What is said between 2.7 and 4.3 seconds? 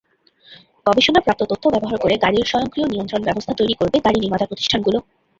নিয়ন্ত্রণব্যবস্থা তৈরি করবে গাড়ি